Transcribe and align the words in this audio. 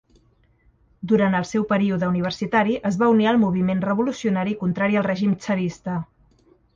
Durant 1.09 1.35
el 1.39 1.43
seu 1.49 1.65
període 1.73 2.07
universitari 2.13 2.77
es 2.91 2.97
va 3.01 3.09
unir 3.15 3.27
al 3.33 3.39
moviment 3.43 3.83
revolucionari 3.89 4.57
contrari 4.63 4.99
al 5.03 5.07
règim 5.09 5.37
tsarista. 5.45 5.99